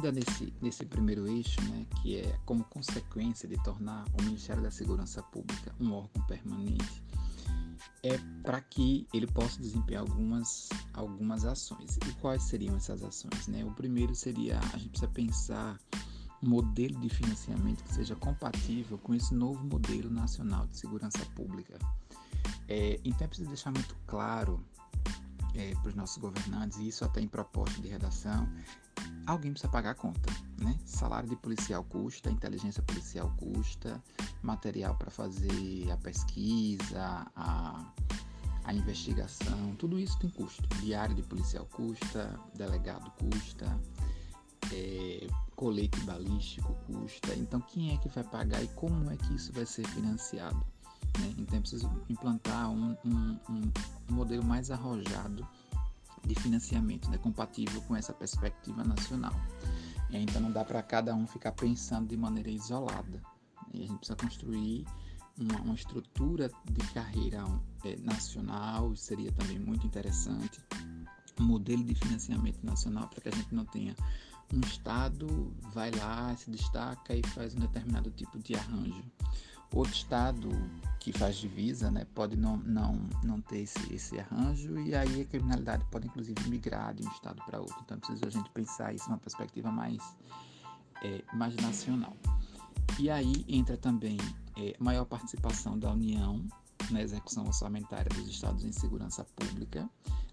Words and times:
ainda 0.00 0.12
nesse, 0.12 0.52
nesse 0.62 0.86
primeiro 0.86 1.28
eixo, 1.28 1.60
né, 1.68 1.86
que 2.00 2.16
é 2.16 2.38
como 2.46 2.64
consequência 2.64 3.46
de 3.46 3.62
tornar 3.62 4.06
o 4.18 4.22
Ministério 4.22 4.62
da 4.62 4.70
Segurança 4.70 5.22
Pública 5.22 5.74
um 5.78 5.92
órgão 5.92 6.22
permanente, 6.26 7.02
é 8.02 8.18
para 8.42 8.60
que 8.62 9.06
ele 9.12 9.26
possa 9.26 9.60
desempenhar 9.60 10.02
algumas, 10.02 10.70
algumas 10.94 11.44
ações. 11.44 11.98
E 12.08 12.12
quais 12.14 12.42
seriam 12.44 12.76
essas 12.76 13.02
ações? 13.02 13.46
Né? 13.46 13.62
O 13.62 13.72
primeiro 13.72 14.14
seria, 14.14 14.58
a 14.72 14.78
gente 14.78 14.90
precisa 14.90 15.10
pensar 15.10 15.78
um 16.42 16.48
modelo 16.48 16.98
de 17.00 17.10
financiamento 17.10 17.84
que 17.84 17.94
seja 17.94 18.16
compatível 18.16 18.96
com 18.98 19.14
esse 19.14 19.34
novo 19.34 19.62
modelo 19.64 20.10
nacional 20.10 20.66
de 20.66 20.78
segurança 20.78 21.24
pública. 21.34 21.78
É, 22.68 22.98
então 23.04 23.26
é 23.26 23.28
preciso 23.28 23.48
deixar 23.48 23.70
muito 23.70 23.94
claro 24.06 24.64
é, 25.54 25.74
para 25.74 25.88
os 25.88 25.94
nossos 25.94 26.16
governantes, 26.16 26.78
e 26.78 26.88
isso 26.88 27.04
até 27.04 27.20
em 27.20 27.28
proposta 27.28 27.82
de 27.82 27.88
redação, 27.88 28.48
alguém 29.30 29.52
precisa 29.52 29.70
pagar 29.70 29.90
a 29.90 29.94
conta, 29.94 30.32
né? 30.58 30.78
Salário 30.84 31.28
de 31.28 31.36
policial 31.36 31.84
custa, 31.84 32.30
inteligência 32.30 32.82
policial 32.82 33.32
custa, 33.36 34.02
material 34.42 34.94
para 34.96 35.10
fazer 35.10 35.90
a 35.90 35.96
pesquisa, 35.96 37.26
a, 37.36 37.92
a 38.64 38.74
investigação, 38.74 39.74
tudo 39.76 39.98
isso 39.98 40.18
tem 40.18 40.30
custo. 40.30 40.68
Diário 40.80 41.14
de 41.14 41.22
policial 41.22 41.66
custa, 41.66 42.38
delegado 42.54 43.10
custa, 43.12 43.66
é, 44.72 45.26
colete 45.56 46.00
balístico 46.00 46.74
custa. 46.86 47.34
Então, 47.34 47.60
quem 47.60 47.94
é 47.94 47.98
que 47.98 48.08
vai 48.08 48.24
pagar 48.24 48.62
e 48.62 48.68
como 48.68 49.10
é 49.10 49.16
que 49.16 49.34
isso 49.34 49.52
vai 49.52 49.66
ser 49.66 49.86
financiado? 49.88 50.64
Né? 51.18 51.34
Então, 51.38 51.58
é 51.58 51.60
preciso 51.60 51.90
implantar 52.08 52.70
um, 52.70 52.96
um, 53.04 53.38
um 53.48 53.72
modelo 54.14 54.44
mais 54.44 54.70
arrojado 54.70 55.46
de 56.26 56.34
financiamento, 56.34 57.10
né? 57.10 57.18
compatível 57.18 57.80
com 57.82 57.96
essa 57.96 58.12
perspectiva 58.12 58.84
nacional. 58.84 59.34
Então, 60.12 60.40
não 60.40 60.50
dá 60.50 60.64
para 60.64 60.82
cada 60.82 61.14
um 61.14 61.26
ficar 61.26 61.52
pensando 61.52 62.08
de 62.08 62.16
maneira 62.16 62.50
isolada. 62.50 63.22
E 63.72 63.84
a 63.84 63.86
gente 63.86 63.98
precisa 63.98 64.16
construir 64.16 64.84
uma, 65.38 65.60
uma 65.60 65.74
estrutura 65.74 66.50
de 66.64 66.86
carreira 66.92 67.44
é, 67.84 67.96
nacional, 67.98 68.94
seria 68.96 69.30
também 69.32 69.58
muito 69.58 69.86
interessante. 69.86 70.60
Um 71.40 71.44
modelo 71.44 71.84
de 71.84 71.94
financiamento 71.94 72.62
nacional 72.64 73.08
para 73.08 73.20
que 73.20 73.28
a 73.28 73.32
gente 73.32 73.54
não 73.54 73.64
tenha 73.64 73.94
um 74.52 74.60
estado 74.60 75.54
vai 75.72 75.90
lá, 75.92 76.36
se 76.36 76.50
destaca 76.50 77.14
e 77.14 77.22
faz 77.28 77.54
um 77.54 77.60
determinado 77.60 78.10
tipo 78.10 78.38
de 78.38 78.54
arranjo. 78.54 79.04
Outro 79.72 79.92
estado 79.92 80.48
que 80.98 81.12
faz 81.12 81.36
divisa 81.36 81.90
né, 81.90 82.06
pode 82.14 82.36
não, 82.36 82.58
não, 82.58 83.00
não 83.22 83.40
ter 83.40 83.60
esse, 83.60 83.94
esse 83.94 84.18
arranjo 84.18 84.78
e 84.78 84.94
aí 84.94 85.22
a 85.22 85.24
criminalidade 85.24 85.84
pode 85.90 86.06
inclusive 86.06 86.48
migrar 86.48 86.94
de 86.94 87.06
um 87.06 87.10
estado 87.10 87.42
para 87.46 87.60
outro. 87.60 87.76
Então 87.82 87.98
precisa 87.98 88.26
a 88.26 88.30
gente 88.30 88.50
pensar 88.50 88.94
isso 88.94 89.08
numa 89.08 89.18
perspectiva 89.18 89.70
mais, 89.70 90.02
é, 91.02 91.22
mais 91.32 91.54
nacional. 91.56 92.14
E 92.98 93.08
aí 93.08 93.44
entra 93.48 93.76
também 93.76 94.18
é, 94.56 94.74
maior 94.78 95.04
participação 95.04 95.78
da 95.78 95.90
União 95.90 96.44
na 96.90 97.00
execução 97.00 97.46
orçamentária 97.46 98.08
dos 98.10 98.28
estados 98.28 98.64
em 98.64 98.72
segurança 98.72 99.24
pública. 99.36 99.88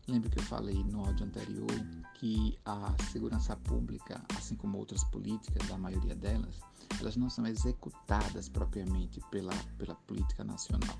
Lembra 0.08 0.30
que 0.30 0.39
eu 0.39 0.44
falei 0.44 0.83
no 0.86 1.05
áudio 1.05 1.25
anterior 1.25 1.69
que 2.13 2.58
a 2.66 2.95
segurança 3.11 3.55
pública, 3.58 4.23
assim 4.38 4.55
como 4.55 4.77
outras 4.77 5.03
políticas, 5.03 5.69
a 5.69 5.77
maioria 5.77 6.16
delas, 6.16 6.55
elas 6.99 7.17
não 7.17 7.30
são 7.30 7.45
executadas 7.45 8.47
propriamente 8.47 9.19
pela, 9.30 9.53
pela 9.77 9.95
política 9.95 10.44
nacional. 10.44 10.97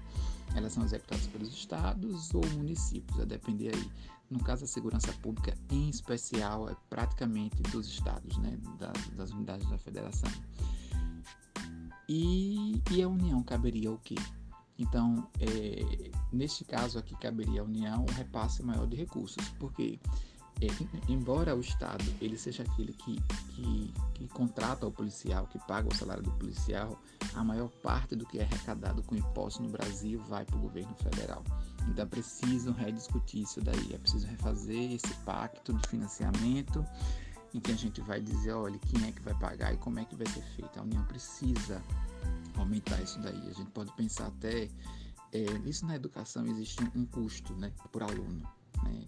Elas 0.54 0.74
são 0.74 0.84
executadas 0.84 1.26
pelos 1.28 1.54
estados 1.54 2.34
ou 2.34 2.46
municípios, 2.54 3.20
a 3.20 3.26
depender 3.26 3.74
aí. 3.74 3.92
No 4.30 4.44
caso 4.44 4.62
da 4.62 4.68
segurança 4.68 5.14
pública, 5.22 5.58
em 5.72 5.90
especial, 5.90 6.70
é 6.70 6.76
praticamente 6.90 7.64
dos 7.64 7.88
estados, 7.88 8.38
né, 8.38 8.60
das, 8.78 9.08
das 9.16 9.32
unidades 9.32 9.70
da 9.70 9.78
federação. 9.78 10.30
E, 12.10 12.82
e 12.92 13.02
a 13.02 13.08
União 13.08 13.42
caberia 13.42 13.90
o 13.92 13.98
quê? 14.00 14.16
Então, 14.78 15.28
é, 15.40 15.97
neste 16.38 16.64
caso 16.64 17.00
aqui, 17.00 17.16
caberia 17.18 17.62
à 17.62 17.64
União 17.64 18.06
um 18.08 18.14
repasse 18.14 18.64
maior 18.64 18.88
de 18.88 18.96
recursos, 18.96 19.44
porque 19.60 20.00
é, 20.62 20.68
embora 21.12 21.56
o 21.56 21.60
Estado 21.60 22.04
ele 22.22 22.38
seja 22.38 22.64
aquele 22.64 22.94
que, 22.94 23.22
que, 23.50 23.94
que, 24.14 24.28
contrata 24.30 24.88
o 24.88 24.92
policial, 24.92 25.48
que 25.48 25.60
paga 25.68 25.88
o 25.88 25.96
salário 25.96 26.24
do 26.24 26.32
policial, 26.32 27.00
a 27.36 27.44
maior 27.44 27.70
parte 27.84 28.16
do 28.16 28.26
que 28.26 28.40
é 28.40 28.44
arrecadado 28.44 29.04
com 29.04 29.16
impostos 29.16 29.66
no 29.66 29.72
Brasil 29.72 30.20
vai 30.28 30.46
para 30.46 30.56
o 30.56 30.60
governo 30.60 30.96
federal. 30.96 31.44
Então 31.88 32.08
preciso 32.08 32.72
rediscutir 32.72 33.44
isso 33.44 33.62
daí, 33.62 33.94
é 33.94 33.98
preciso 33.98 34.28
refazer 34.28 34.94
esse 34.94 35.14
pacto 35.26 35.74
de 35.74 35.88
financiamento 35.88 36.86
em 37.54 37.60
que 37.60 37.72
a 37.72 37.76
gente 37.76 38.02
vai 38.02 38.20
dizer, 38.20 38.54
olha, 38.54 38.78
quem 38.80 39.08
é 39.08 39.12
que 39.12 39.22
vai 39.22 39.34
pagar 39.36 39.74
e 39.74 39.78
como 39.78 40.00
é 40.00 40.06
que 40.06 40.16
vai 40.16 40.28
ser 40.28 40.44
feito. 40.56 40.80
A 40.80 40.84
União 40.84 41.04
precisa 41.06 41.82
aumentar 42.56 43.02
isso 43.02 43.20
daí. 43.20 43.50
A 43.50 43.54
gente 43.54 43.70
pode 43.72 43.92
pensar 43.94 44.28
até, 44.28 44.70
é, 45.46 45.70
isso 45.70 45.86
na 45.86 45.96
educação 45.96 46.46
existe 46.48 46.84
um 46.96 47.06
custo 47.06 47.54
né, 47.56 47.72
por 47.92 48.02
aluno. 48.02 48.42
Né? 48.84 49.06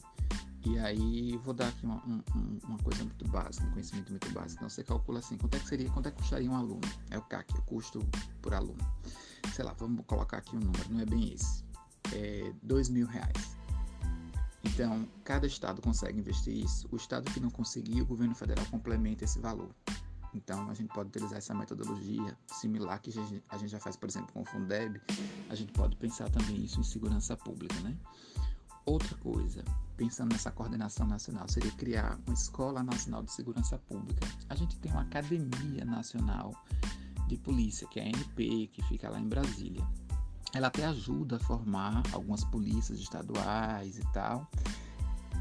E 0.66 0.78
aí 0.78 1.38
vou 1.38 1.54
dar 1.54 1.70
aqui 1.70 1.86
uma, 1.86 2.04
um, 2.06 2.22
uma 2.68 2.78
coisa 2.80 3.04
muito 3.04 3.28
básica, 3.30 3.66
um 3.66 3.72
conhecimento 3.72 4.12
muito 4.12 4.30
básico. 4.32 4.56
Então 4.56 4.70
você 4.70 4.84
calcula 4.84 5.20
assim, 5.20 5.38
quanto 5.38 5.56
é 5.56 5.60
que 5.60 5.68
seria, 5.68 5.90
quanto 5.90 6.08
é 6.08 6.12
que 6.12 6.18
custaria 6.18 6.50
um 6.50 6.56
aluno? 6.56 6.82
É 7.10 7.18
o 7.18 7.22
CAC, 7.22 7.58
o 7.58 7.62
custo 7.64 8.00
por 8.42 8.54
aluno. 8.54 8.78
Sei 9.54 9.64
lá, 9.64 9.74
vamos 9.74 10.06
colocar 10.06 10.38
aqui 10.38 10.56
um 10.56 10.60
número, 10.60 10.92
não 10.92 11.00
é 11.00 11.06
bem 11.06 11.34
esse. 11.34 11.64
É 12.14 12.54
dois 12.62 12.90
mil 12.90 13.08
reais. 13.08 13.58
Então, 14.64 15.08
cada 15.24 15.48
estado 15.48 15.82
consegue 15.82 16.20
investir 16.20 16.54
isso. 16.54 16.88
O 16.92 16.98
estado 16.98 17.32
que 17.32 17.40
não 17.40 17.50
conseguir, 17.50 18.02
o 18.02 18.06
governo 18.06 18.36
federal 18.36 18.66
complementa 18.66 19.24
esse 19.24 19.40
valor. 19.40 19.70
Então, 20.34 20.70
a 20.70 20.74
gente 20.74 20.94
pode 20.94 21.10
utilizar 21.10 21.38
essa 21.38 21.54
metodologia 21.54 22.38
similar 22.48 23.02
que 23.02 23.12
a 23.50 23.58
gente 23.58 23.70
já 23.70 23.80
faz, 23.80 23.96
por 23.98 24.10
exemplo, 24.10 24.32
com 24.34 24.42
o 24.42 24.46
Fundeb. 24.46 25.02
A 25.50 25.56
gente 25.56 25.72
pode 25.74 25.96
pensar 25.96 26.30
também 26.30 26.64
isso 26.64 26.80
em 26.80 26.84
segurança 26.84 27.36
pública, 27.36 27.80
né? 27.82 27.98
Outra 28.86 29.16
coisa, 29.18 29.64
pensando 29.98 30.32
nessa 30.32 30.52
coordenação 30.52 31.06
nacional, 31.06 31.48
seria 31.48 31.72
criar 31.72 32.20
uma 32.26 32.34
Escola 32.34 32.82
Nacional 32.82 33.24
de 33.24 33.32
Segurança 33.32 33.78
Pública. 33.78 34.28
A 34.48 34.56
gente 34.56 34.78
tem 34.80 34.92
uma 34.92 35.02
Academia 35.02 35.86
Nacional 35.86 36.54
de 37.28 37.38
Polícia, 37.38 37.88
que 37.88 38.00
é 38.00 38.04
a 38.04 38.08
ANP, 38.08 38.68
que 38.74 38.82
fica 38.84 39.10
lá 39.10 39.20
em 39.20 39.28
Brasília. 39.28 39.86
Ela 40.54 40.68
até 40.68 40.86
ajuda 40.86 41.36
a 41.36 41.40
formar 41.40 42.02
algumas 42.12 42.44
polícias 42.44 43.00
estaduais 43.00 44.00
e 44.00 44.14
tal, 44.14 44.50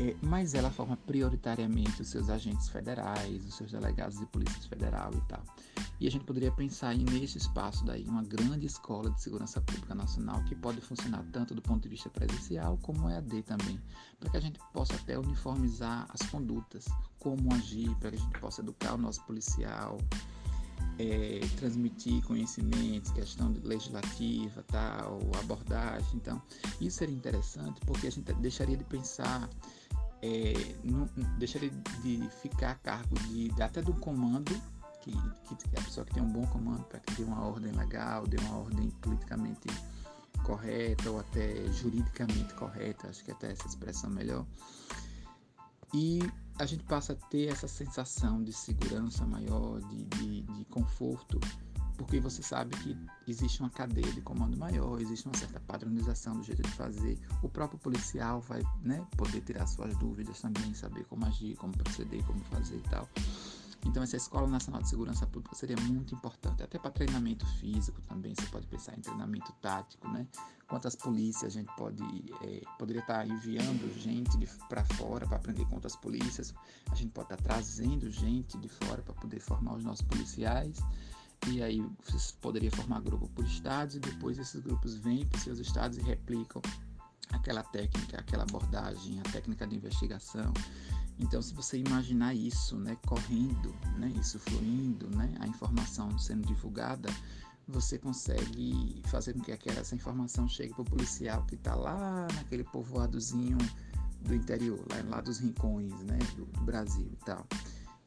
é, 0.01 0.15
mas 0.23 0.55
ela 0.55 0.71
forma 0.71 0.97
prioritariamente 0.97 2.03
os 2.03 2.09
seus 2.09 2.31
agentes 2.31 2.69
federais, 2.69 3.45
os 3.45 3.55
seus 3.55 3.73
delegados 3.73 4.19
de 4.19 4.27
polícia 4.27 4.61
federal 4.69 5.11
e 5.13 5.21
tal. 5.29 5.43
E 6.01 6.07
a 6.07 6.11
gente 6.11 6.25
poderia 6.25 6.53
pensar 6.53 6.95
em 6.95 7.05
nesse 7.05 7.39
espaço 7.39 7.85
daí 7.85 8.05
uma 8.05 8.23
grande 8.23 8.67
escola 8.67 9.11
de 9.11 9.21
segurança 9.21 9.61
pública 9.61 9.95
nacional 9.95 10.43
que 10.45 10.55
pode 10.55 10.81
funcionar 10.81 11.25
tanto 11.33 11.55
do 11.55 11.61
ponto 11.61 11.83
de 11.83 11.89
vista 11.89 12.09
presencial 12.09 12.79
como 12.83 13.11
EAD 13.11 13.43
também, 13.43 13.81
para 14.21 14.31
que 14.31 14.37
a 14.37 14.41
gente 14.41 14.61
possa 14.73 14.95
até 14.95 15.19
uniformizar 15.19 16.07
as 16.11 16.29
condutas, 16.31 16.85
como 17.19 17.53
agir, 17.53 17.93
para 17.97 18.11
que 18.11 18.17
a 18.17 18.21
gente 18.21 18.39
possa 18.39 18.61
educar 18.61 18.95
o 18.95 18.99
nosso 18.99 19.25
policial, 19.25 19.99
é, 20.99 21.41
transmitir 21.57 22.23
conhecimentos, 22.25 23.11
questão 23.13 23.55
legislativa, 23.63 24.65
tal, 24.69 25.19
abordagem. 25.41 26.09
Então, 26.15 26.41
isso 26.81 26.99
seria 26.99 27.15
interessante 27.15 27.81
porque 27.87 28.07
a 28.07 28.11
gente 28.11 28.33
deixaria 28.35 28.77
de 28.77 28.85
pensar 28.85 29.49
é, 30.23 30.53
não, 30.85 31.09
deixaria 31.39 31.71
de 32.03 32.29
ficar 32.43 32.73
a 32.73 32.75
cargo 32.77 33.15
de, 33.21 33.51
até 33.63 33.81
do 33.81 33.95
comando, 33.95 34.53
que, 35.01 35.13
que 35.13 35.79
a 35.79 35.83
pessoa 35.83 36.05
que 36.05 36.15
tem 36.15 36.23
um 36.23 36.29
bom 36.29 36.47
comando 36.47 36.85
para 36.85 37.01
que 37.01 37.15
dê 37.15 37.25
uma 37.25 37.45
ordem 37.45 37.73
legal, 37.73 38.27
dê 38.27 38.37
uma 38.39 38.59
ordem 38.59 38.91
politicamente 39.01 39.69
correta 40.45 41.11
ou 41.11 41.21
até 41.21 41.67
juridicamente 41.73 42.53
correta, 42.55 43.09
acho 43.09 43.25
que 43.25 43.31
até 43.31 43.53
essa 43.53 43.67
expressão 43.67 44.11
melhor. 44.11 44.47
E 45.95 46.21
a 46.59 46.67
gente 46.67 46.85
passa 46.85 47.13
a 47.13 47.17
ter 47.29 47.49
essa 47.49 47.69
sensação 47.69 48.43
de 48.43 48.53
segurança 48.53 49.25
maior, 49.27 49.81
de, 49.81 50.05
de, 50.05 50.43
de 50.43 50.65
conforto 50.67 51.39
porque 51.99 52.21
você 52.21 52.43
sabe 52.43 52.75
que 52.77 52.97
existe 53.27 53.61
uma 53.61 53.69
cadeia 53.69 54.11
de 54.13 54.23
comando 54.23 54.57
maior, 54.57 55.01
existe 55.01 55.27
uma 55.27 55.37
certa 55.37 55.59
padronização 55.61 56.37
do 56.37 56.45
jeito 56.45 56.63
de 56.63 56.71
fazer. 56.71 57.19
O 57.43 57.49
próprio 57.49 57.79
policial 57.79 58.41
vai 58.41 58.63
né, 58.81 59.05
poder 59.17 59.41
tirar 59.43 59.67
suas 59.67 59.95
dúvidas 59.97 60.41
também, 60.41 60.73
saber 60.73 61.05
como 61.07 61.27
agir, 61.27 61.57
como 61.57 61.77
proceder, 61.77 62.25
como 62.25 62.41
fazer 62.45 62.77
e 62.77 62.89
tal. 62.89 63.07
Então, 63.85 64.03
essa 64.03 64.17
Escola 64.17 64.47
Nacional 64.47 64.83
de 64.83 64.89
Segurança 64.89 65.27
Pública 65.27 65.55
seria 65.55 65.77
muito 65.77 66.15
importante, 66.15 66.63
até 66.63 66.79
para 66.79 66.91
treinamento 66.91 67.47
físico 67.59 68.01
também. 68.03 68.35
Você 68.35 68.47
pode 68.47 68.67
pensar 68.67 68.97
em 68.97 69.01
treinamento 69.01 69.53
tático, 69.61 70.09
né? 70.09 70.27
Quantas 70.69 70.95
polícias 70.95 71.57
a 71.57 71.61
gente 71.61 71.75
pode 71.77 72.03
é, 72.43 72.61
poderia 72.79 73.01
estar 73.01 73.21
tá 73.21 73.27
enviando 73.27 73.93
gente 73.99 74.37
para 74.69 74.85
fora 74.85 75.27
para 75.27 75.37
aprender 75.37 75.65
com 75.67 75.77
outras 75.77 75.97
polícias. 75.97 76.55
A 76.91 76.95
gente 76.95 77.11
pode 77.13 77.33
estar 77.33 77.37
tá 77.37 77.55
trazendo 77.55 78.11
gente 78.11 78.59
de 78.59 78.69
fora 78.69 79.01
para 79.01 79.15
poder 79.15 79.41
formar 79.41 79.75
os 79.77 79.85
nossos 79.85 80.03
policiais. 80.03 80.79
E 81.47 81.63
aí 81.63 81.85
você 82.05 82.35
poderia 82.41 82.71
formar 82.71 83.01
grupo 83.01 83.29
por 83.29 83.45
estados 83.45 83.97
e 83.97 84.01
depois 84.01 84.39
esses 84.39 84.61
grupos 84.61 84.97
vêm 84.97 85.25
para 85.27 85.41
seus 85.41 85.59
estados 85.59 85.97
e 85.97 86.03
replicam 86.03 86.61
aquela 87.31 87.63
técnica, 87.63 88.19
aquela 88.19 88.43
abordagem, 88.43 89.21
a 89.21 89.23
técnica 89.31 89.67
de 89.67 89.77
investigação. 89.77 90.53
Então, 91.19 91.43
se 91.43 91.53
você 91.53 91.79
imaginar 91.79 92.35
isso, 92.35 92.77
né, 92.77 92.97
correndo, 93.07 93.75
né, 93.97 94.13
isso 94.21 94.39
fluindo, 94.39 95.09
né, 95.17 95.35
a 95.41 95.47
informação 95.47 96.17
sendo 96.19 96.47
divulgada, 96.47 97.09
você 97.67 97.99
consegue 97.99 99.03
fazer 99.07 99.35
com 99.35 99.41
que 99.41 99.53
aquela, 99.53 99.81
essa 99.81 99.95
informação 99.95 100.49
chegue 100.49 100.73
para 100.73 100.83
o 100.83 100.85
policial 100.85 101.45
que 101.45 101.55
está 101.55 101.75
lá 101.75 102.27
naquele 102.35 102.65
povoadozinho 102.65 103.59
do 104.23 104.35
interior, 104.35 104.79
lá, 104.91 105.17
lá 105.17 105.21
dos 105.21 105.39
rincões 105.39 105.93
né, 106.05 106.19
do, 106.37 106.47
do 106.47 106.61
Brasil 106.63 107.09
e 107.13 107.25
tal. 107.25 107.47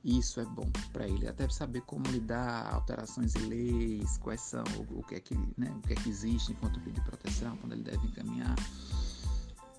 Isso 0.04 0.40
é 0.40 0.46
bom 0.46 0.68
para 0.92 1.08
ele, 1.08 1.28
até 1.28 1.48
saber 1.50 1.82
como 1.82 2.08
lidar, 2.08 2.74
alterações 2.74 3.36
em 3.36 3.46
leis, 3.46 4.18
quais 4.18 4.42
são, 4.42 4.64
o, 4.78 5.00
o, 5.00 5.04
que 5.04 5.16
é 5.16 5.20
que, 5.20 5.36
né, 5.58 5.72
o 5.78 5.88
que 5.88 5.94
é 5.94 5.96
que 5.96 6.10
existe 6.10 6.54
enquanto 6.54 6.80
pedido 6.80 6.96
de 6.96 7.02
proteção, 7.02 7.56
quando 7.58 7.74
ele 7.74 7.84
deve 7.84 8.08
encaminhar. 8.08 8.56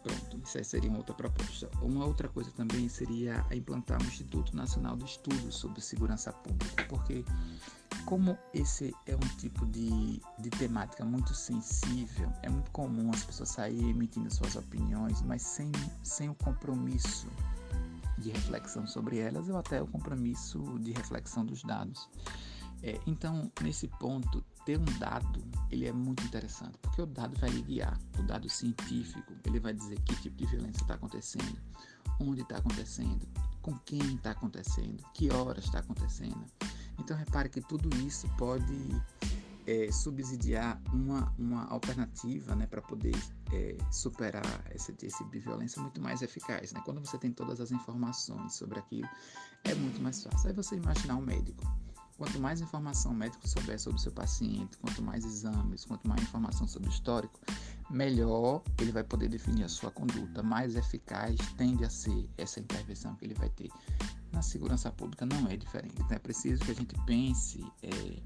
Pronto, 0.02 0.40
isso 0.44 0.58
aí 0.58 0.64
seria 0.64 0.90
uma 0.90 0.98
outra 0.98 1.14
proposta. 1.14 1.70
Uma 1.80 2.04
outra 2.04 2.28
coisa 2.28 2.50
também 2.52 2.88
seria 2.88 3.44
implantar 3.52 4.02
um 4.02 4.06
Instituto 4.06 4.54
Nacional 4.56 4.96
de 4.96 5.04
Estudos 5.04 5.56
sobre 5.56 5.80
Segurança 5.80 6.32
Pública, 6.32 6.84
porque 6.88 7.24
como 8.04 8.36
esse 8.52 8.94
é 9.06 9.14
um 9.14 9.36
tipo 9.38 9.64
de, 9.66 10.20
de 10.38 10.50
temática 10.50 11.04
muito 11.04 11.34
sensível, 11.34 12.32
é 12.42 12.48
muito 12.48 12.70
comum 12.72 13.10
as 13.12 13.24
pessoas 13.24 13.50
saírem 13.50 13.90
emitindo 13.90 14.32
suas 14.32 14.56
opiniões, 14.56 15.22
mas 15.22 15.42
sem, 15.42 15.70
sem 16.02 16.28
o 16.28 16.34
compromisso 16.34 17.28
de 18.22 18.30
reflexão 18.30 18.86
sobre 18.86 19.18
elas 19.18 19.48
ou 19.48 19.56
até 19.56 19.82
o 19.82 19.86
compromisso 19.86 20.58
de 20.80 20.92
reflexão 20.92 21.44
dos 21.44 21.62
dados. 21.62 22.08
É, 22.82 22.98
então, 23.06 23.50
nesse 23.62 23.86
ponto, 23.86 24.44
ter 24.64 24.78
um 24.78 24.98
dado 24.98 25.42
ele 25.70 25.86
é 25.86 25.92
muito 25.92 26.22
interessante, 26.24 26.76
porque 26.78 27.00
o 27.00 27.06
dado 27.06 27.38
vai 27.40 27.48
lhe 27.48 27.62
guiar. 27.62 27.98
O 28.18 28.22
dado 28.22 28.48
científico 28.48 29.32
ele 29.44 29.58
vai 29.58 29.72
dizer 29.72 29.98
que 30.00 30.14
tipo 30.16 30.36
de 30.36 30.46
violência 30.46 30.82
está 30.82 30.94
acontecendo, 30.94 31.58
onde 32.20 32.42
está 32.42 32.58
acontecendo, 32.58 33.26
com 33.62 33.78
quem 33.78 34.14
está 34.14 34.32
acontecendo, 34.32 35.02
que 35.14 35.32
horas 35.32 35.64
está 35.64 35.78
acontecendo. 35.78 36.44
Então, 36.98 37.16
repare 37.16 37.48
que 37.48 37.60
tudo 37.60 37.88
isso 38.06 38.28
pode 38.36 39.02
é, 39.66 39.90
subsidiar 39.90 40.80
uma, 40.92 41.32
uma 41.38 41.64
alternativa 41.66 42.54
né, 42.54 42.66
para 42.66 42.82
poder 42.82 43.16
é, 43.52 43.76
superar 43.90 44.64
esse, 44.74 44.94
esse 45.02 45.24
de 45.24 45.38
violência 45.38 45.80
muito 45.80 46.00
mais 46.00 46.22
eficaz. 46.22 46.72
Né? 46.72 46.80
Quando 46.84 47.00
você 47.00 47.18
tem 47.18 47.30
todas 47.30 47.60
as 47.60 47.70
informações 47.70 48.54
sobre 48.54 48.78
aquilo, 48.78 49.08
é 49.64 49.74
muito 49.74 50.00
mais 50.00 50.22
fácil. 50.22 50.48
Aí 50.48 50.54
você 50.54 50.76
imaginar 50.76 51.16
um 51.16 51.22
médico. 51.22 51.62
Quanto 52.16 52.38
mais 52.38 52.60
informação 52.60 53.12
o 53.12 53.14
médico 53.14 53.48
souber 53.48 53.80
sobre 53.80 53.98
o 53.98 54.02
seu 54.02 54.12
paciente, 54.12 54.76
quanto 54.78 55.02
mais 55.02 55.24
exames, 55.24 55.84
quanto 55.84 56.06
mais 56.06 56.22
informação 56.22 56.68
sobre 56.68 56.88
o 56.88 56.92
histórico, 56.92 57.40
melhor 57.90 58.62
ele 58.80 58.92
vai 58.92 59.02
poder 59.02 59.28
definir 59.28 59.64
a 59.64 59.68
sua 59.68 59.90
conduta. 59.90 60.42
Mais 60.42 60.76
eficaz 60.76 61.36
tende 61.56 61.84
a 61.84 61.90
ser 61.90 62.28
essa 62.38 62.60
intervenção 62.60 63.16
que 63.16 63.24
ele 63.24 63.34
vai 63.34 63.48
ter. 63.50 63.70
Na 64.30 64.40
segurança 64.40 64.90
pública 64.92 65.26
não 65.26 65.48
é 65.48 65.56
diferente. 65.56 65.94
Então 65.96 66.16
é 66.16 66.18
preciso 66.18 66.64
que 66.64 66.70
a 66.70 66.74
gente 66.74 66.94
pense. 67.06 67.60
É, 67.82 68.22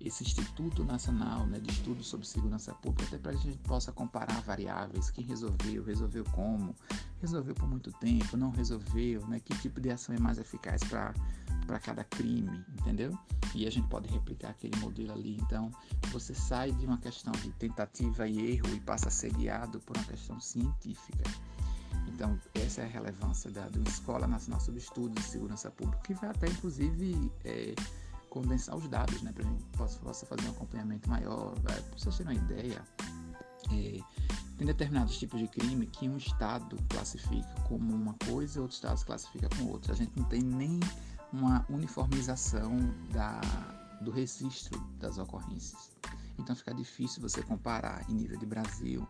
esse 0.00 0.22
Instituto 0.22 0.84
Nacional 0.84 1.46
né, 1.46 1.58
de 1.58 1.70
Estudos 1.70 2.06
sobre 2.06 2.26
Segurança 2.26 2.72
Pública, 2.74 3.04
até 3.08 3.18
para 3.18 3.32
que 3.32 3.38
a 3.38 3.50
gente 3.50 3.58
possa 3.58 3.92
comparar 3.92 4.40
variáveis, 4.42 5.10
quem 5.10 5.24
resolveu, 5.24 5.82
resolveu 5.82 6.24
como, 6.32 6.74
resolveu 7.20 7.54
por 7.54 7.68
muito 7.68 7.90
tempo, 7.92 8.36
não 8.36 8.50
resolveu, 8.50 9.26
né, 9.26 9.40
que 9.40 9.56
tipo 9.58 9.80
de 9.80 9.90
ação 9.90 10.14
é 10.14 10.20
mais 10.20 10.38
eficaz 10.38 10.82
para 10.84 11.80
cada 11.80 12.04
crime, 12.04 12.64
entendeu? 12.80 13.16
E 13.54 13.66
a 13.66 13.70
gente 13.70 13.88
pode 13.88 14.08
replicar 14.08 14.50
aquele 14.50 14.76
modelo 14.78 15.12
ali. 15.12 15.36
Então, 15.40 15.70
você 16.10 16.34
sai 16.34 16.70
de 16.72 16.86
uma 16.86 16.98
questão 16.98 17.32
de 17.32 17.50
tentativa 17.52 18.28
e 18.28 18.52
erro 18.52 18.74
e 18.74 18.80
passa 18.80 19.08
a 19.08 19.10
ser 19.10 19.32
guiado 19.32 19.80
por 19.80 19.96
uma 19.96 20.04
questão 20.04 20.38
científica. 20.40 21.24
Então, 22.06 22.38
essa 22.54 22.82
é 22.82 22.84
a 22.84 22.88
relevância 22.88 23.50
da, 23.50 23.68
da 23.68 23.80
Escola 23.88 24.26
Nacional 24.26 24.60
sobre 24.60 24.80
Estudos 24.80 25.22
de 25.22 25.30
Segurança 25.30 25.70
Pública, 25.70 26.02
que 26.02 26.14
vai 26.14 26.30
até, 26.30 26.48
inclusive, 26.48 27.30
é, 27.44 27.74
condensar 28.28 28.76
os 28.76 28.88
dados, 28.88 29.22
né, 29.22 29.32
para 29.32 29.44
a 29.44 29.48
gente 29.48 29.64
possa, 29.76 30.26
fazer 30.26 30.46
um 30.48 30.50
acompanhamento 30.50 31.08
maior. 31.08 31.54
Para 31.60 31.74
vocês 31.96 32.16
terem 32.16 32.32
uma 32.32 32.44
ideia, 32.44 32.82
é, 33.70 34.00
tem 34.56 34.66
determinados 34.66 35.18
tipos 35.18 35.40
de 35.40 35.48
crime 35.48 35.86
que 35.86 36.08
um 36.08 36.16
estado 36.16 36.76
classifica 36.88 37.48
como 37.66 37.94
uma 37.94 38.14
coisa 38.26 38.58
e 38.58 38.62
outro 38.62 38.74
estado 38.74 39.04
classifica 39.04 39.48
como 39.56 39.70
outra. 39.70 39.92
A 39.92 39.96
gente 39.96 40.12
não 40.16 40.24
tem 40.24 40.42
nem 40.42 40.80
uma 41.32 41.64
uniformização 41.68 42.76
da, 43.12 43.40
do 44.00 44.10
registro 44.10 44.80
das 44.98 45.18
ocorrências. 45.18 45.90
Então 46.38 46.54
fica 46.54 46.72
difícil 46.72 47.20
você 47.20 47.42
comparar 47.42 48.08
em 48.08 48.14
nível 48.14 48.38
de 48.38 48.46
Brasil 48.46 49.06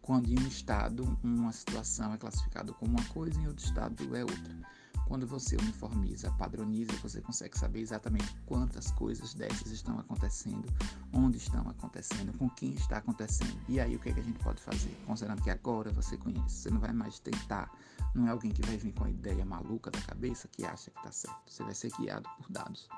quando 0.00 0.28
em 0.28 0.38
um 0.38 0.48
estado 0.48 1.18
uma 1.22 1.52
situação 1.52 2.12
é 2.14 2.16
classificada 2.16 2.72
como 2.72 2.92
uma 2.92 3.04
coisa 3.08 3.38
e 3.38 3.44
em 3.44 3.48
outro 3.48 3.64
estado 3.64 4.16
é 4.16 4.22
outra. 4.22 4.79
Quando 5.10 5.26
você 5.26 5.56
uniformiza, 5.56 6.30
padroniza, 6.38 6.92
você 7.02 7.20
consegue 7.20 7.58
saber 7.58 7.80
exatamente 7.80 8.32
quantas 8.46 8.92
coisas 8.92 9.34
dessas 9.34 9.72
estão 9.72 9.98
acontecendo, 9.98 10.64
onde 11.12 11.36
estão 11.36 11.68
acontecendo, 11.68 12.32
com 12.38 12.48
quem 12.48 12.74
está 12.74 12.98
acontecendo. 12.98 13.60
E 13.68 13.80
aí 13.80 13.96
o 13.96 13.98
que, 13.98 14.10
é 14.10 14.12
que 14.12 14.20
a 14.20 14.22
gente 14.22 14.38
pode 14.38 14.62
fazer? 14.62 14.96
Considerando 15.04 15.42
que 15.42 15.50
agora 15.50 15.90
você 15.90 16.16
conhece, 16.16 16.58
você 16.58 16.70
não 16.70 16.78
vai 16.78 16.92
mais 16.92 17.18
tentar, 17.18 17.76
não 18.14 18.28
é 18.28 18.30
alguém 18.30 18.52
que 18.52 18.64
vai 18.64 18.76
vir 18.76 18.92
com 18.92 19.02
a 19.02 19.10
ideia 19.10 19.44
maluca 19.44 19.90
da 19.90 20.00
cabeça 20.00 20.46
que 20.46 20.64
acha 20.64 20.92
que 20.92 20.98
está 20.98 21.10
certo. 21.10 21.42
Você 21.44 21.64
vai 21.64 21.74
ser 21.74 21.90
guiado 21.98 22.30
por 22.36 22.48
dados. 22.48 22.88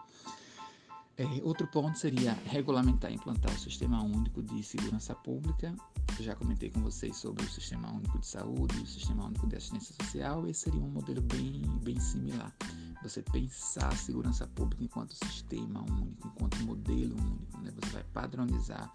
É, 1.17 1.25
outro 1.43 1.67
ponto 1.67 1.99
seria 1.99 2.35
regulamentar 2.45 3.11
e 3.11 3.15
implantar 3.15 3.55
o 3.55 3.59
Sistema 3.59 4.03
Único 4.03 4.43
de 4.43 4.63
Segurança 4.63 5.15
Pública. 5.15 5.75
Eu 6.19 6.25
já 6.25 6.35
comentei 6.37 6.71
com 6.71 6.81
vocês 6.81 7.17
sobre 7.17 7.45
o 7.45 7.51
Sistema 7.51 7.91
Único 7.91 8.19
de 8.19 8.27
Saúde 8.27 8.79
e 8.79 8.83
o 8.83 8.87
Sistema 8.87 9.25
Único 9.25 9.47
de 9.47 9.57
Assistência 9.57 9.95
Social. 10.01 10.47
Esse 10.47 10.61
seria 10.61 10.81
um 10.81 10.91
modelo 10.91 11.23
bem, 11.23 11.63
bem 11.83 11.99
similar. 11.99 12.55
Você 13.03 13.23
pensar 13.23 13.89
a 13.89 13.97
segurança 13.97 14.47
pública 14.47 14.85
enquanto 14.85 15.15
sistema 15.15 15.81
único, 15.81 16.29
enquanto 16.29 16.59
modelo 16.65 17.17
único. 17.21 17.59
Né? 17.59 17.73
Você 17.81 17.91
vai 17.91 18.05
padronizar 18.13 18.93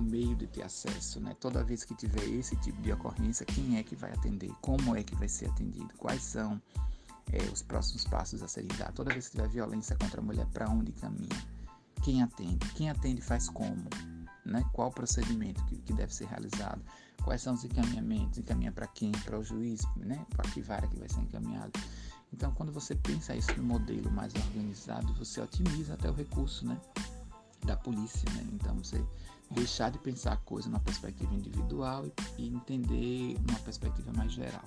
o 0.00 0.02
meio 0.02 0.34
de 0.34 0.46
ter 0.46 0.62
acesso. 0.62 1.20
Né? 1.20 1.34
Toda 1.38 1.62
vez 1.62 1.84
que 1.84 1.94
tiver 1.94 2.24
esse 2.24 2.56
tipo 2.56 2.80
de 2.82 2.92
ocorrência, 2.92 3.46
quem 3.46 3.78
é 3.78 3.82
que 3.82 3.94
vai 3.94 4.12
atender? 4.12 4.50
Como 4.62 4.96
é 4.96 5.02
que 5.02 5.14
vai 5.14 5.28
ser 5.28 5.46
atendido? 5.50 5.92
Quais 5.98 6.22
são 6.22 6.60
é, 7.32 7.42
os 7.52 7.62
próximos 7.62 8.04
passos 8.04 8.42
a 8.42 8.48
serem 8.48 8.68
dados. 8.78 8.94
Toda 8.94 9.12
vez 9.12 9.28
que 9.28 9.36
tiver 9.36 9.48
violência 9.48 9.96
contra 9.96 10.20
a 10.20 10.24
mulher, 10.24 10.46
para 10.46 10.68
onde 10.68 10.92
caminha? 10.92 11.28
Quem 12.02 12.22
atende? 12.22 12.66
Quem 12.74 12.90
atende 12.90 13.20
faz 13.20 13.48
como? 13.48 13.84
Né? 14.46 14.64
Qual 14.72 14.90
procedimento 14.90 15.64
que, 15.64 15.76
que 15.78 15.92
deve 15.92 16.14
ser 16.14 16.26
realizado? 16.26 16.80
Quais 17.22 17.42
são 17.42 17.54
os 17.54 17.64
encaminhamentos? 17.64 18.38
Encaminha 18.38 18.70
para 18.70 18.86
quem? 18.86 19.10
Para 19.12 19.38
o 19.38 19.44
juiz? 19.44 19.82
Né? 19.96 20.24
Para 20.30 20.48
que 20.50 20.60
vara 20.60 20.86
que 20.86 20.96
vai 20.96 21.08
ser 21.08 21.20
encaminhado? 21.20 21.72
Então, 22.32 22.52
quando 22.52 22.72
você 22.72 22.94
pensa 22.94 23.34
isso 23.34 23.52
no 23.56 23.62
modelo 23.62 24.10
mais 24.10 24.34
organizado, 24.34 25.12
você 25.14 25.40
otimiza 25.40 25.94
até 25.94 26.08
o 26.08 26.12
recurso 26.12 26.66
né? 26.66 26.78
da 27.64 27.76
polícia. 27.76 28.30
Né? 28.32 28.46
Então, 28.52 28.76
você 28.76 29.04
deixar 29.50 29.90
de 29.90 29.98
pensar 29.98 30.32
a 30.32 30.36
coisa 30.36 30.68
numa 30.68 30.80
perspectiva 30.80 31.34
individual 31.34 32.06
e, 32.06 32.12
e 32.42 32.48
entender 32.48 33.36
uma 33.48 33.58
perspectiva 33.60 34.12
mais 34.12 34.32
geral. 34.32 34.64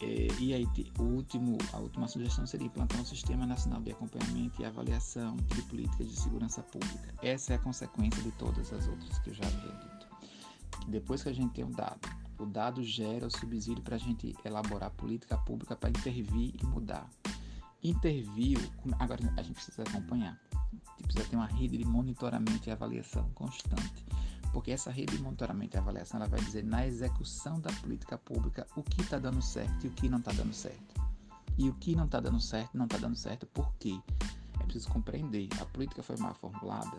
É, 0.00 0.28
e 0.38 0.52
aí, 0.52 0.68
o 0.98 1.02
último, 1.02 1.56
a 1.72 1.78
última 1.78 2.06
sugestão 2.06 2.46
seria 2.46 2.66
implantar 2.66 3.00
um 3.00 3.04
sistema 3.04 3.46
nacional 3.46 3.80
de 3.80 3.92
acompanhamento 3.92 4.60
e 4.60 4.64
avaliação 4.64 5.36
de 5.36 5.62
políticas 5.62 6.08
de 6.08 6.16
segurança 6.16 6.62
pública. 6.62 7.14
Essa 7.22 7.54
é 7.54 7.56
a 7.56 7.58
consequência 7.58 8.22
de 8.22 8.30
todas 8.32 8.72
as 8.72 8.86
outras 8.86 9.18
que 9.20 9.30
eu 9.30 9.34
já 9.34 9.46
havia 9.46 9.72
dito. 9.72 10.06
Depois 10.88 11.22
que 11.22 11.30
a 11.30 11.32
gente 11.32 11.54
tem 11.54 11.64
um 11.64 11.70
dado, 11.70 12.08
o 12.38 12.44
dado 12.44 12.82
gera 12.84 13.26
o 13.26 13.30
subsídio 13.30 13.82
para 13.82 13.96
a 13.96 13.98
gente 13.98 14.36
elaborar 14.44 14.90
política 14.90 15.38
pública 15.38 15.74
para 15.74 15.88
intervir 15.88 16.54
e 16.60 16.66
mudar. 16.66 17.08
Interviu, 17.82 18.60
agora 18.98 19.20
a 19.36 19.42
gente 19.42 19.54
precisa 19.54 19.82
acompanhar. 19.82 20.38
A 20.52 20.90
gente 20.98 21.04
precisa 21.04 21.24
ter 21.24 21.36
uma 21.36 21.46
rede 21.46 21.78
de 21.78 21.84
monitoramento 21.86 22.68
e 22.68 22.72
avaliação 22.72 23.30
constante 23.34 24.04
porque 24.56 24.70
essa 24.70 24.90
rede 24.90 25.18
de 25.18 25.22
monitoramento 25.22 25.76
e 25.76 25.78
avaliação 25.78 26.18
ela 26.18 26.30
vai 26.30 26.40
dizer 26.40 26.64
na 26.64 26.86
execução 26.86 27.60
da 27.60 27.70
política 27.74 28.16
pública 28.16 28.66
o 28.74 28.82
que 28.82 29.02
está 29.02 29.18
dando 29.18 29.42
certo 29.42 29.84
e 29.84 29.88
o 29.88 29.90
que 29.90 30.08
não 30.08 30.16
está 30.16 30.32
dando 30.32 30.54
certo. 30.54 30.94
E 31.58 31.68
o 31.68 31.74
que 31.74 31.94
não 31.94 32.06
está 32.06 32.20
dando 32.20 32.40
certo, 32.40 32.70
não 32.72 32.86
está 32.86 32.96
dando 32.96 33.16
certo 33.16 33.44
por 33.48 33.70
quê? 33.74 34.00
É 34.58 34.64
preciso 34.64 34.88
compreender. 34.88 35.50
A 35.60 35.66
política 35.66 36.02
foi 36.02 36.16
mal 36.16 36.34
formulada, 36.36 36.96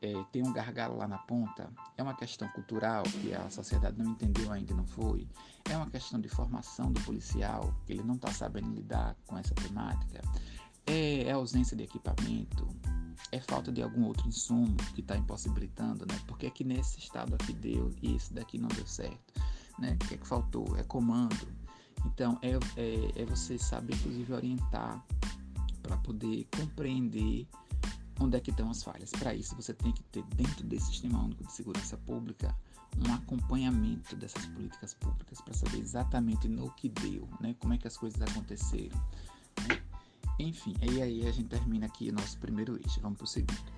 é, 0.00 0.14
tem 0.32 0.42
um 0.42 0.50
gargalo 0.50 0.96
lá 0.96 1.06
na 1.06 1.18
ponta, 1.18 1.70
é 1.94 2.02
uma 2.02 2.14
questão 2.14 2.48
cultural 2.52 3.02
que 3.02 3.34
a 3.34 3.50
sociedade 3.50 3.98
não 3.98 4.12
entendeu 4.12 4.50
ainda, 4.50 4.74
não 4.74 4.86
foi. 4.86 5.28
É 5.70 5.76
uma 5.76 5.90
questão 5.90 6.18
de 6.18 6.30
formação 6.30 6.90
do 6.90 7.02
policial, 7.02 7.70
que 7.84 7.92
ele 7.92 8.02
não 8.02 8.14
está 8.14 8.32
sabendo 8.32 8.74
lidar 8.74 9.14
com 9.26 9.36
essa 9.36 9.54
temática. 9.54 10.22
É, 10.86 11.24
é 11.24 11.32
ausência 11.32 11.76
de 11.76 11.84
equipamento, 11.84 12.66
é 13.30 13.40
falta 13.40 13.70
de 13.70 13.82
algum 13.82 14.04
outro 14.04 14.26
insumo 14.28 14.76
que 14.94 15.00
está 15.00 15.16
impossibilitando, 15.16 16.06
né? 16.06 16.18
Porque 16.26 16.46
é 16.46 16.50
que 16.50 16.64
nesse 16.64 16.98
estado 16.98 17.34
aqui 17.34 17.52
deu 17.52 17.92
e 18.02 18.16
esse 18.16 18.32
daqui 18.32 18.58
não 18.58 18.68
deu 18.68 18.86
certo, 18.86 19.40
né? 19.78 19.96
O 20.02 20.06
que 20.06 20.14
é 20.14 20.16
que 20.16 20.26
faltou? 20.26 20.76
É 20.76 20.82
comando. 20.84 21.46
Então, 22.06 22.38
é, 22.42 22.52
é, 22.76 23.22
é 23.22 23.24
você 23.26 23.58
saber, 23.58 23.94
inclusive, 23.94 24.32
orientar 24.32 25.04
para 25.82 25.96
poder 25.98 26.46
compreender 26.56 27.46
onde 28.20 28.36
é 28.36 28.40
que 28.40 28.50
estão 28.50 28.70
as 28.70 28.82
falhas. 28.82 29.10
Para 29.10 29.34
isso, 29.34 29.54
você 29.56 29.74
tem 29.74 29.92
que 29.92 30.02
ter 30.04 30.22
dentro 30.34 30.64
desse 30.64 30.86
sistema 30.86 31.22
único 31.22 31.44
de 31.44 31.52
segurança 31.52 31.96
pública 31.96 32.54
um 33.06 33.12
acompanhamento 33.12 34.16
dessas 34.16 34.44
políticas 34.46 34.94
públicas 34.94 35.40
para 35.40 35.54
saber 35.54 35.78
exatamente 35.78 36.48
no 36.48 36.70
que 36.72 36.88
deu, 36.88 37.28
né? 37.40 37.54
Como 37.58 37.74
é 37.74 37.78
que 37.78 37.86
as 37.86 37.96
coisas 37.96 38.20
aconteceram. 38.20 38.98
Né? 39.68 39.80
Enfim, 40.38 40.74
e 40.82 41.02
aí 41.02 41.26
a 41.26 41.32
gente 41.32 41.48
termina 41.48 41.86
aqui 41.86 42.10
o 42.10 42.12
nosso 42.12 42.38
primeiro 42.38 42.76
eixo. 42.76 43.00
Vamos 43.00 43.18
para 43.18 43.24
o 43.24 43.28
segundo. 43.28 43.77